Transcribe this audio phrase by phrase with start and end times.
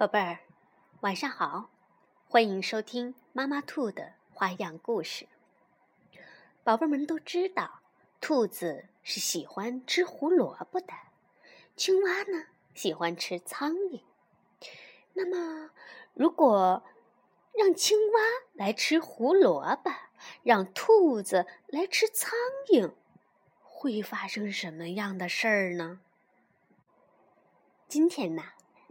[0.00, 0.38] 宝贝儿，
[1.00, 1.68] 晚上好！
[2.26, 5.28] 欢迎收听妈妈兔的花样故事。
[6.64, 7.82] 宝贝们都知道，
[8.18, 10.94] 兔子是喜欢吃胡萝卜的，
[11.76, 14.00] 青蛙呢喜欢吃苍蝇。
[15.12, 15.70] 那么，
[16.14, 16.82] 如果
[17.52, 18.20] 让青蛙
[18.54, 19.90] 来吃胡萝卜，
[20.42, 22.32] 让兔子来吃苍
[22.72, 22.94] 蝇，
[23.62, 26.00] 会发生什么样的事儿呢？
[27.86, 28.42] 今天呢，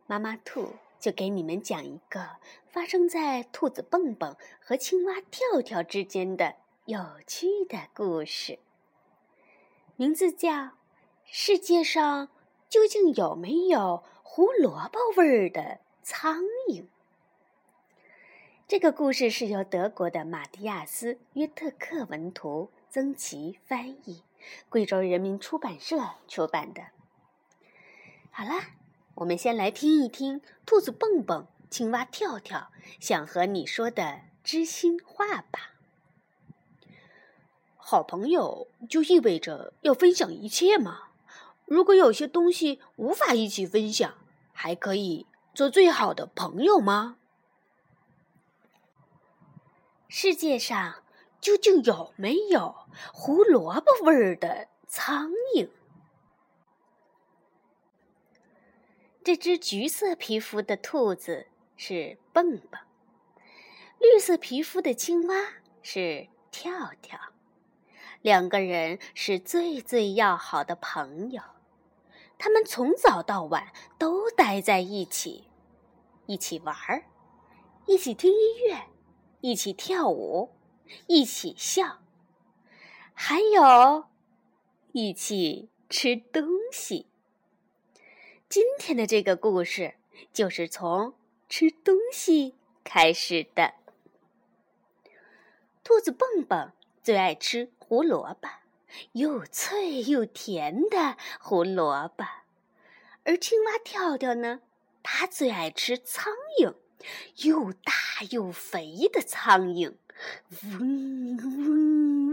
[0.05, 0.75] 妈妈兔。
[0.99, 2.37] 就给你们讲一个
[2.67, 6.55] 发生在兔子蹦蹦和青蛙跳跳之间的
[6.85, 8.59] 有趣的故事，
[9.95, 10.49] 名字叫
[11.23, 12.27] 《世界上
[12.67, 16.81] 究竟有没有胡萝卜味儿的苍蝇》。
[18.67, 24.21] 这个故事是由德国的马蒂亚斯·约特克文图，曾奇翻译，
[24.67, 26.83] 贵州人民出版社出版的。
[28.31, 28.78] 好了。
[29.19, 35.73] 我们先来听一听兔子蹦蹦、青蛙跳跳想和你说的知心话吧。
[37.75, 41.09] 好朋友就意味着要分享一切吗？
[41.65, 44.15] 如果有些东西无法一起分享，
[44.53, 47.17] 还可以做最好的朋友吗？
[50.07, 51.03] 世界上
[51.41, 52.73] 究竟有没有
[53.11, 55.67] 胡萝卜味儿的苍蝇？
[59.21, 62.81] 这只橘色皮肤的兔子是蹦蹦，
[63.99, 65.35] 绿色皮肤的青蛙
[65.81, 67.19] 是跳跳，
[68.21, 71.41] 两个人是最最要好的朋友。
[72.37, 75.49] 他们从早到晚都待在一起，
[76.25, 77.03] 一起玩儿，
[77.85, 78.37] 一起听音
[78.69, 78.87] 乐，
[79.41, 80.55] 一起跳舞，
[81.07, 81.99] 一起笑，
[83.13, 84.05] 还有
[84.93, 87.08] 一起吃东西。
[88.49, 89.93] 今天的这个故事
[90.33, 91.13] 就是从
[91.47, 93.75] 吃东西开始的。
[95.83, 96.71] 兔子蹦蹦
[97.03, 98.49] 最爱吃胡萝卜，
[99.11, 102.25] 又脆又甜的胡萝卜；
[103.23, 104.61] 而青蛙跳跳呢，
[105.03, 106.73] 它最爱吃苍蝇，
[107.47, 107.93] 又大
[108.31, 109.93] 又肥的苍蝇，
[110.63, 112.28] 嗡嗡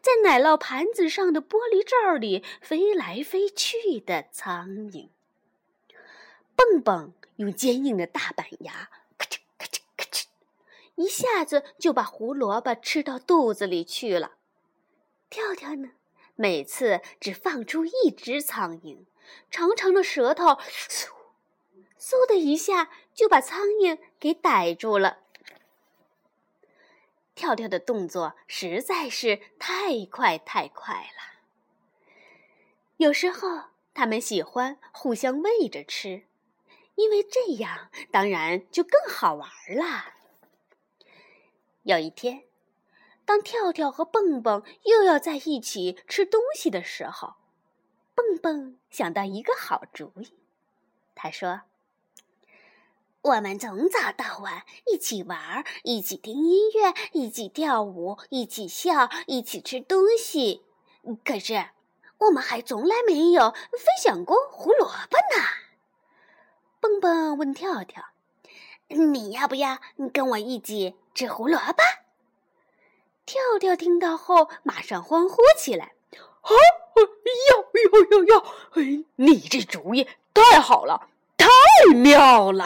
[0.00, 5.08] 在奶酪盘子上的玻璃罩里飞来飞去的苍蝇。
[6.56, 10.24] 蹦蹦用坚硬的大板牙，咔哧咔哧咔哧，
[10.96, 14.32] 一下子就把胡萝卜吃到肚子里去了。
[15.30, 15.90] 跳跳呢，
[16.34, 19.04] 每次只放出一只苍蝇，
[19.50, 21.08] 长长的舌头嗖
[22.00, 25.18] 嗖的一下就把苍蝇给逮住了。
[27.38, 31.40] 跳跳的动作实在是太快太快了。
[32.98, 33.48] 有时候
[33.94, 36.24] 他们喜欢互相喂着吃。
[36.96, 40.14] 因为这样，当然就更好玩了。
[41.84, 42.42] 有一天，
[43.24, 47.34] 当跳跳和蹦蹦又要在一起吃东西的时候，
[48.16, 50.34] 蹦蹦想到一个好主意。
[51.14, 51.60] 他说
[53.20, 60.62] ：“我们从早到晚一起玩，一起听音乐，一起跳舞，一起笑，一起吃东西。
[61.24, 61.66] 可是，
[62.18, 65.44] 我们还从来没有分享过胡萝卜呢。”
[66.80, 68.04] 蹦蹦问跳跳
[68.86, 69.78] ：“你要不要
[70.14, 71.82] 跟我一起吃胡萝卜？”
[73.26, 75.92] 跳跳听到后马上欢呼起来
[76.40, 76.50] ：“啊，
[77.50, 78.46] 要要要要！
[78.74, 81.48] 哎，你这主意太好了，太
[81.94, 82.64] 妙了！”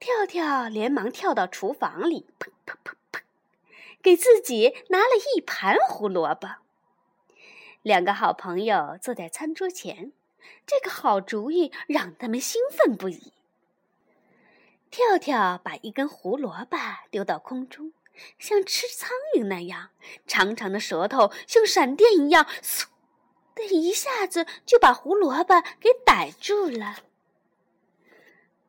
[0.00, 3.20] 跳跳连忙跳到厨房里，砰砰砰砰，
[4.02, 6.56] 给自己拿了一盘胡萝卜。
[7.82, 10.12] 两个好朋友坐在餐桌前。
[10.66, 13.32] 这个好主意让他们兴奋不已。
[14.90, 16.78] 跳跳把一根胡萝卜
[17.10, 17.92] 丢到空中，
[18.38, 19.90] 像吃苍蝇那样，
[20.26, 22.86] 长长的舌头像闪电一样，嗖
[23.54, 27.00] 的一下子就把胡萝卜给逮住了。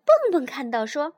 [0.03, 1.15] 蹦蹦看到说：“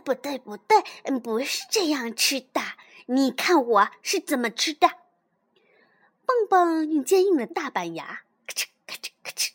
[0.00, 2.60] 不对，不对，嗯不是这样吃的。
[3.06, 4.88] 你看我是怎么吃的？”
[6.26, 9.52] 蹦蹦用坚硬的大板牙，咔哧咔哧咔哧。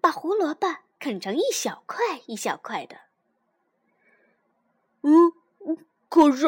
[0.00, 2.96] 把胡萝卜啃成一小块一小块的。
[5.02, 5.32] 嗯，
[6.08, 6.46] 可是，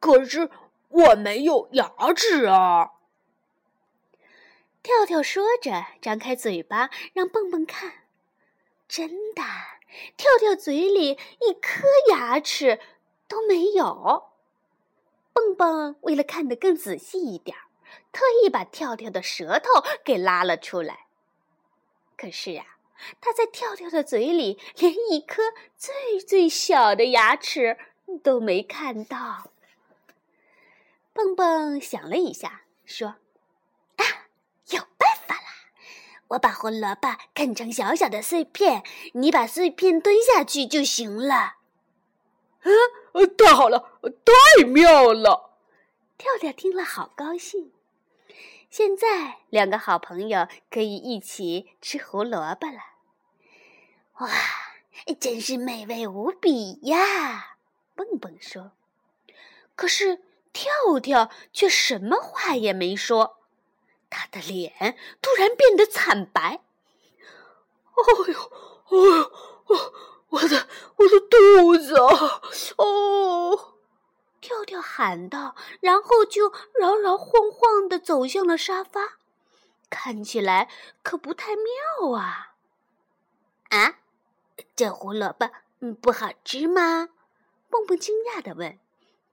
[0.00, 0.50] 可是
[0.88, 2.92] 我没有牙齿啊！
[4.82, 7.92] 跳跳说着，张开嘴巴让蹦蹦看。
[8.88, 9.42] 真的，
[10.16, 12.80] 跳跳嘴里一颗牙齿
[13.28, 14.30] 都没有。
[15.32, 17.56] 蹦蹦为了看得更仔细一点，
[18.12, 19.68] 特意把跳跳的舌头
[20.04, 21.06] 给拉了出来。
[22.16, 22.78] 可是啊，
[23.20, 25.42] 他在跳跳的嘴里连一颗
[25.76, 27.76] 最最小的牙齿
[28.22, 29.50] 都没看到。
[31.12, 33.16] 蹦蹦想了一下，说
[33.98, 34.04] ：“啊，
[34.70, 35.48] 有办法啦！
[36.28, 38.82] 我把胡萝卜啃成小小的碎片，
[39.12, 41.56] 你把碎片蹲下去就行了。”
[42.64, 42.70] 啊，
[43.36, 45.50] 太好了，太妙了！
[46.16, 47.72] 跳跳听了好高兴。
[48.70, 52.78] 现在两个好朋友可以一起吃胡萝卜了。
[54.18, 54.30] 哇，
[55.20, 57.56] 真是美味无比呀！
[57.94, 58.72] 蹦蹦说。
[59.76, 60.22] 可是
[60.52, 63.38] 跳跳却什么话也没说，
[64.16, 66.62] 他的脸突然变得惨白。
[67.94, 68.40] 哦呦，
[68.88, 69.32] 哦呦，
[69.66, 69.94] 我
[70.28, 72.40] 我的我的肚子啊！
[72.76, 73.74] 哦。
[74.40, 79.16] 跳跳喊道，然后就摇摇晃晃地走向了沙发，
[79.90, 80.70] 看起来
[81.02, 82.54] 可不太妙啊！
[83.70, 83.98] 啊，
[84.76, 85.50] 这胡萝卜
[85.80, 87.08] 嗯不好吃吗？
[87.70, 88.78] 蹦蹦惊讶的问。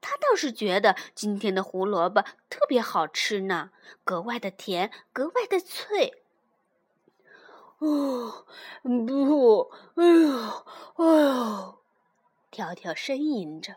[0.02, 3.70] 他倒是觉得今天的胡萝卜特别好吃呢，
[4.04, 6.22] 格外的甜，格外的脆。
[7.78, 8.46] 哦，
[8.82, 10.66] 不，哎呦，
[10.96, 11.78] 哎呦！
[12.50, 13.76] 跳跳呻吟着。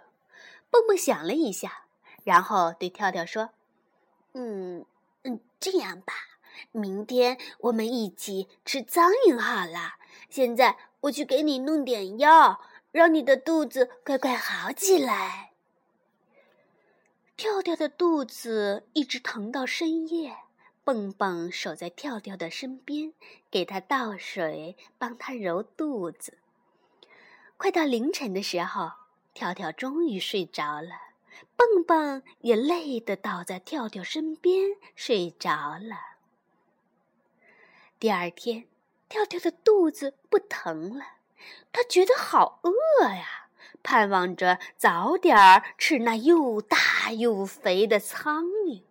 [0.69, 1.85] 蹦蹦想了一下，
[2.23, 3.51] 然后对跳跳说
[4.33, 4.85] ：“嗯
[5.23, 6.13] 嗯，这样吧，
[6.71, 9.93] 明天我们一起吃苍蝇好了。
[10.29, 12.61] 现在我去给你弄点药，
[12.91, 15.53] 让你的肚子快快好起来。”
[17.37, 20.37] 跳跳的肚子一直疼到深夜，
[20.83, 23.13] 蹦蹦守在跳跳的身边，
[23.51, 26.37] 给他倒水，帮他揉肚子。
[27.57, 28.91] 快到凌晨的时候。
[29.35, 30.91] 跳跳终于睡着了，
[31.57, 35.97] 蹦蹦也累得倒在跳跳身边睡着了。
[37.99, 38.69] 第二天，
[39.09, 41.03] 跳跳的肚子不疼了，
[41.73, 43.44] 他觉得好饿呀，
[43.85, 48.81] 盼望着早点儿吃那又大又肥的苍蝇。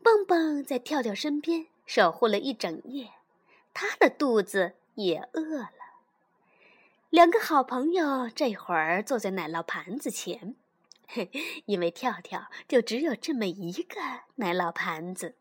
[0.00, 3.10] 蹦蹦在跳跳身边守护了一整夜，
[3.74, 5.70] 他的肚子也饿了。
[7.10, 10.54] 两个好朋友这会儿坐在奶酪盘子前，
[11.08, 11.28] 嘿，
[11.66, 14.00] 因为跳跳就只有这么一个
[14.36, 15.34] 奶酪盘子。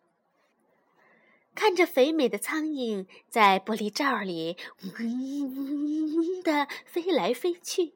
[1.53, 4.57] 看着肥美的苍蝇在玻璃罩里
[4.97, 7.93] 嗡嗡的飞来飞去，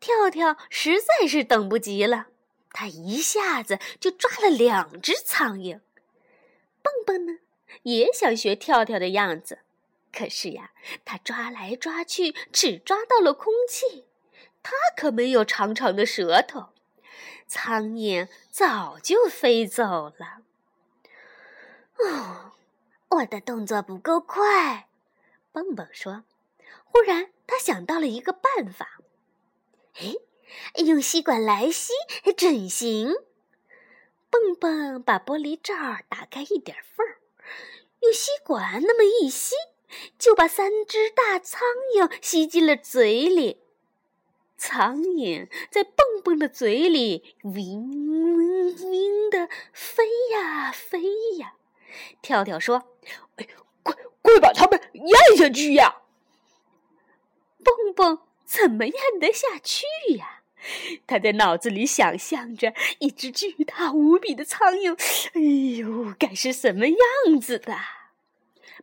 [0.00, 2.26] 跳跳实在是等不及了，
[2.72, 5.80] 他一下子就抓了两只苍蝇。
[6.82, 7.38] 蹦蹦呢，
[7.84, 9.60] 也想学跳跳的样子。
[10.12, 10.72] 可是呀，
[11.04, 14.06] 他抓来抓去，只抓到了空气。
[14.62, 16.70] 他可没有长长的舌头，
[17.46, 20.42] 苍蝇早就飞走了。
[21.96, 22.52] 哦，
[23.10, 24.88] 我的动作不够快，
[25.52, 26.24] 蹦蹦说。
[26.84, 29.00] 忽然，他想到了一个办法。
[29.94, 30.14] 哎，
[30.84, 31.92] 用吸管来吸
[32.36, 33.14] 准行。
[34.30, 35.74] 蹦蹦把玻璃罩
[36.08, 37.18] 打开一点缝儿，
[38.00, 39.54] 用吸管那么一吸。
[40.16, 41.62] 就把三只大苍
[41.96, 43.60] 蝇吸进了嘴里，
[44.56, 51.02] 苍蝇在蹦蹦的嘴里嗡嗡嗡的飞呀飞
[51.38, 51.54] 呀。
[52.22, 52.96] 跳跳说
[53.36, 53.46] ：“哎，
[53.82, 56.02] 快快把它们咽下去呀！”
[57.62, 59.84] 蹦蹦怎么咽得下去
[60.16, 60.42] 呀？
[61.06, 64.94] 他在脑子里想象着一只巨大无比的苍蝇，
[65.34, 65.40] 哎
[65.78, 67.76] 呦，该是什么样子的？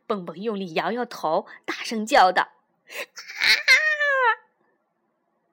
[0.06, 2.42] 蹦蹦用力摇摇头，大声叫道
[2.88, 3.46] ：“啊！”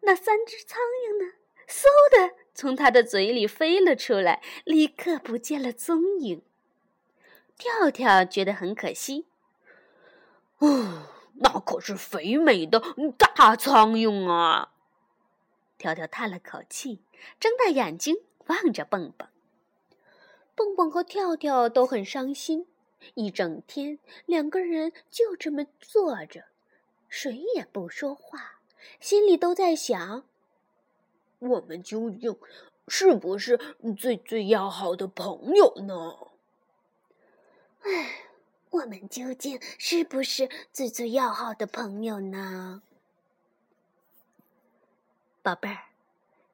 [0.01, 1.33] 那三只苍蝇呢？
[1.67, 1.83] 嗖
[2.15, 6.43] 的从他的嘴里飞了出来，立刻不见了踪影。
[7.57, 9.25] 跳跳觉得很可惜。
[10.59, 12.81] 哦，那可是肥美的
[13.17, 14.71] 大苍蝇啊！
[15.77, 17.01] 跳跳叹了口气，
[17.39, 19.27] 睁大眼睛望着蹦蹦。
[20.55, 22.67] 蹦蹦和跳跳都很伤心。
[23.13, 26.45] 一整天，两个人就这么坐着，
[27.07, 28.62] 谁也不说话，
[29.00, 30.24] 心里都在想：
[31.39, 32.35] 我们究竟
[32.88, 33.59] 是不是
[33.95, 36.15] 最最要好的朋友呢？
[37.85, 38.23] 唉，
[38.71, 42.81] 我们究竟是不是最最要好的朋友呢？
[45.43, 45.83] 宝贝儿，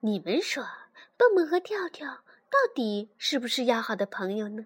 [0.02, 0.62] 你们说，
[1.16, 2.16] 蹦蹦和跳跳
[2.50, 4.66] 到底是不是要好的朋友呢？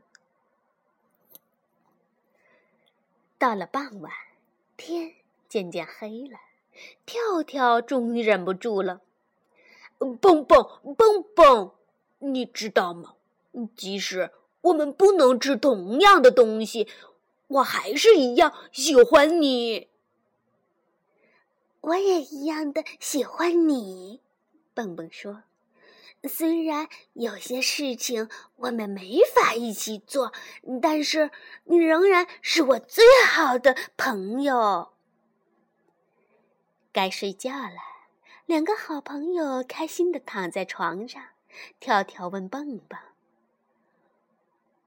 [3.37, 4.11] 到了傍晚，
[4.75, 5.13] 天
[5.47, 6.39] 渐渐黑了，
[7.05, 9.01] 跳跳终于忍不住了
[9.99, 11.75] ：“蹦蹦蹦蹦，
[12.17, 13.13] 你知道吗？
[13.75, 14.31] 即使
[14.65, 16.87] 我们不能吃同样的东西，
[17.47, 19.89] 我还是一样喜欢你。
[21.81, 24.21] 我也一样的喜欢你，
[24.73, 25.43] 蹦蹦说。
[26.27, 30.33] 虽然有些事情我们没法一起做，
[30.81, 31.29] 但是
[31.65, 34.93] 你仍然是我最好的朋友。
[36.91, 37.77] 该睡觉了，
[38.47, 41.21] 两个好朋友开心的躺在床上。
[41.79, 42.99] 跳跳问蹦蹦：“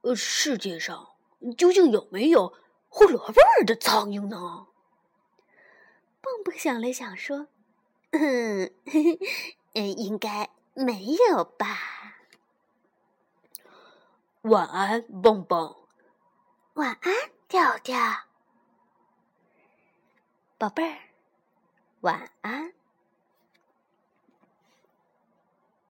[0.03, 1.09] 呃，世界上
[1.57, 2.55] 究竟有没有
[2.89, 4.67] 胡萝卜味的苍蝇呢？”
[6.21, 7.49] 蹦蹦想了想说
[8.11, 8.73] ：“嗯，
[9.75, 12.21] 嗯，应该。”没有吧？
[14.43, 15.75] 晚安，蹦蹦。
[16.75, 17.13] 晚安，
[17.49, 17.99] 调调。
[20.57, 20.99] 宝贝儿，
[22.03, 22.73] 晚安。